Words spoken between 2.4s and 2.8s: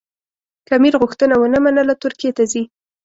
ځي.